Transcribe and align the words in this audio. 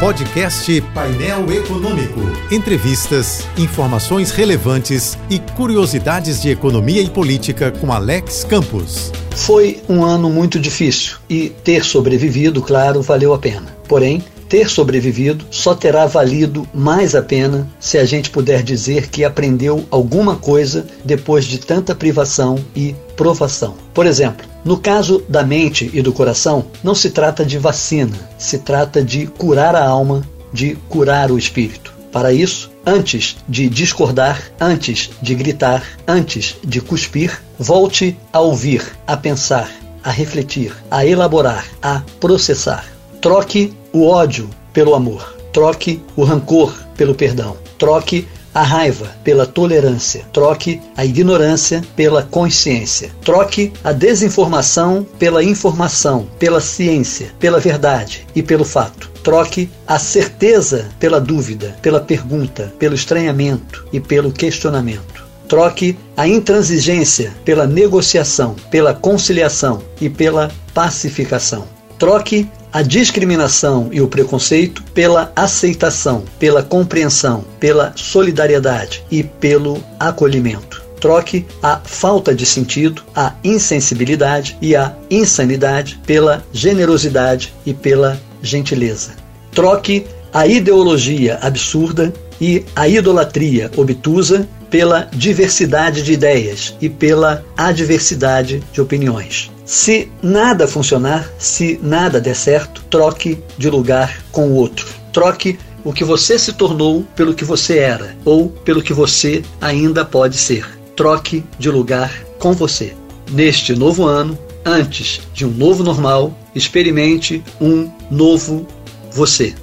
Podcast 0.00 0.80
Painel 0.94 1.52
Econômico. 1.52 2.20
Entrevistas, 2.50 3.46
informações 3.58 4.30
relevantes 4.30 5.18
e 5.28 5.38
curiosidades 5.38 6.40
de 6.40 6.48
economia 6.48 7.02
e 7.02 7.10
política 7.10 7.70
com 7.70 7.92
Alex 7.92 8.42
Campos. 8.42 9.12
Foi 9.36 9.82
um 9.90 10.02
ano 10.02 10.30
muito 10.30 10.58
difícil 10.58 11.18
e 11.28 11.50
ter 11.50 11.84
sobrevivido, 11.84 12.62
claro, 12.62 13.02
valeu 13.02 13.34
a 13.34 13.38
pena. 13.38 13.76
Porém, 13.86 14.24
ter 14.50 14.68
sobrevivido 14.68 15.46
só 15.48 15.76
terá 15.76 16.06
valido 16.06 16.68
mais 16.74 17.14
a 17.14 17.22
pena 17.22 17.68
se 17.78 17.96
a 17.96 18.04
gente 18.04 18.30
puder 18.30 18.64
dizer 18.64 19.08
que 19.08 19.24
aprendeu 19.24 19.86
alguma 19.92 20.34
coisa 20.34 20.84
depois 21.04 21.44
de 21.44 21.58
tanta 21.58 21.94
privação 21.94 22.58
e 22.74 22.96
provação. 23.16 23.76
Por 23.94 24.06
exemplo, 24.06 24.44
no 24.64 24.76
caso 24.76 25.22
da 25.28 25.44
mente 25.44 25.88
e 25.94 26.02
do 26.02 26.12
coração, 26.12 26.66
não 26.82 26.96
se 26.96 27.10
trata 27.10 27.44
de 27.44 27.58
vacina, 27.58 28.16
se 28.36 28.58
trata 28.58 29.02
de 29.02 29.28
curar 29.28 29.76
a 29.76 29.86
alma, 29.86 30.28
de 30.52 30.74
curar 30.88 31.30
o 31.30 31.38
espírito. 31.38 31.94
Para 32.10 32.32
isso, 32.32 32.72
antes 32.84 33.36
de 33.48 33.68
discordar, 33.68 34.42
antes 34.60 35.10
de 35.22 35.36
gritar, 35.36 35.84
antes 36.08 36.56
de 36.64 36.80
cuspir, 36.80 37.40
volte 37.56 38.18
a 38.32 38.40
ouvir, 38.40 38.82
a 39.06 39.16
pensar, 39.16 39.70
a 40.02 40.10
refletir, 40.10 40.74
a 40.90 41.06
elaborar, 41.06 41.64
a 41.80 42.02
processar. 42.18 42.84
Troque 43.20 43.72
o 43.92 44.06
ódio 44.06 44.48
pelo 44.72 44.94
amor. 44.94 45.36
Troque 45.52 46.02
o 46.16 46.24
rancor 46.24 46.72
pelo 46.96 47.14
perdão. 47.14 47.56
Troque 47.78 48.26
a 48.54 48.62
raiva 48.62 49.06
pela 49.24 49.46
tolerância. 49.46 50.24
Troque 50.32 50.80
a 50.96 51.04
ignorância 51.04 51.82
pela 51.96 52.22
consciência. 52.22 53.10
Troque 53.24 53.72
a 53.82 53.92
desinformação 53.92 55.06
pela 55.18 55.42
informação, 55.42 56.26
pela 56.38 56.60
ciência, 56.60 57.32
pela 57.38 57.60
verdade 57.60 58.26
e 58.34 58.42
pelo 58.42 58.64
fato. 58.64 59.10
Troque 59.22 59.70
a 59.86 59.98
certeza 59.98 60.88
pela 60.98 61.20
dúvida, 61.20 61.76
pela 61.82 62.00
pergunta, 62.00 62.72
pelo 62.78 62.94
estranhamento 62.94 63.86
e 63.92 64.00
pelo 64.00 64.32
questionamento. 64.32 65.28
Troque 65.46 65.98
a 66.16 66.28
intransigência 66.28 67.32
pela 67.44 67.66
negociação, 67.66 68.54
pela 68.70 68.94
conciliação 68.94 69.82
e 70.00 70.08
pela 70.08 70.50
pacificação. 70.72 71.66
Troque 71.98 72.48
a 72.72 72.82
discriminação 72.82 73.88
e 73.92 74.00
o 74.00 74.08
preconceito 74.08 74.82
pela 74.94 75.32
aceitação, 75.34 76.24
pela 76.38 76.62
compreensão, 76.62 77.44
pela 77.58 77.92
solidariedade 77.96 79.04
e 79.10 79.22
pelo 79.22 79.82
acolhimento. 79.98 80.82
Troque 81.00 81.46
a 81.62 81.78
falta 81.78 82.34
de 82.34 82.44
sentido, 82.44 83.02
a 83.16 83.32
insensibilidade 83.42 84.56
e 84.60 84.76
a 84.76 84.94
insanidade 85.10 85.98
pela 86.06 86.44
generosidade 86.52 87.54
e 87.64 87.72
pela 87.72 88.20
gentileza. 88.42 89.12
Troque 89.52 90.06
a 90.32 90.46
ideologia 90.46 91.38
absurda 91.40 92.12
e 92.40 92.64
a 92.76 92.86
idolatria 92.86 93.70
obtusa 93.76 94.48
pela 94.70 95.08
diversidade 95.12 96.02
de 96.02 96.12
ideias 96.12 96.74
e 96.80 96.88
pela 96.88 97.44
adversidade 97.56 98.62
de 98.72 98.80
opiniões. 98.80 99.50
Se 99.64 100.10
nada 100.22 100.66
funcionar, 100.66 101.30
se 101.38 101.78
nada 101.82 102.20
der 102.20 102.36
certo, 102.36 102.82
troque 102.88 103.38
de 103.58 103.68
lugar 103.68 104.22
com 104.32 104.48
o 104.48 104.54
outro. 104.54 104.86
Troque 105.12 105.58
o 105.84 105.92
que 105.92 106.04
você 106.04 106.38
se 106.38 106.52
tornou 106.52 107.04
pelo 107.16 107.34
que 107.34 107.44
você 107.44 107.78
era 107.78 108.16
ou 108.24 108.48
pelo 108.48 108.82
que 108.82 108.92
você 108.92 109.42
ainda 109.60 110.04
pode 110.04 110.36
ser. 110.36 110.66
Troque 110.96 111.44
de 111.58 111.70
lugar 111.70 112.12
com 112.38 112.52
você. 112.52 112.94
Neste 113.30 113.74
novo 113.74 114.06
ano, 114.06 114.38
antes 114.64 115.20
de 115.32 115.46
um 115.46 115.50
novo 115.50 115.82
normal, 115.82 116.36
experimente 116.54 117.42
um 117.60 117.90
novo 118.10 118.66
você. 119.12 119.54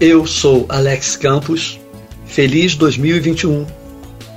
Eu 0.00 0.26
sou 0.26 0.66
Alex 0.68 1.16
Campos. 1.16 1.80
Feliz 2.26 2.74
2021 2.74 3.64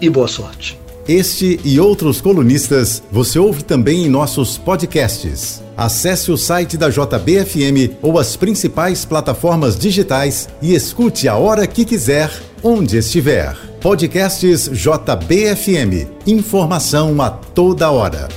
e 0.02 0.10
boa 0.10 0.28
sorte. 0.28 0.80
Este 1.08 1.60
e 1.64 1.80
outros 1.80 2.22
colunistas 2.22 3.02
você 3.12 3.40
ouve 3.40 3.64
também 3.64 4.06
em 4.06 4.10
nossos 4.10 4.60
podcasts. 4.60 5.64
Acesse 5.76 6.32
o 6.32 6.38
site 6.38 6.78
da 6.78 6.88
JBFM 6.90 7.98
ou 8.02 8.20
as 8.20 8.36
principais 8.36 9.06
plataformas 9.06 9.76
digitais 9.76 10.48
e 10.62 10.76
escute 10.76 11.28
a 11.28 11.36
hora 11.36 11.66
que 11.66 11.84
quiser, 11.84 12.32
onde 12.62 12.98
estiver. 12.98 13.56
Podcasts 13.82 14.70
JBFM. 14.70 16.08
Informação 16.28 17.20
a 17.22 17.32
toda 17.32 17.90
hora. 17.90 18.28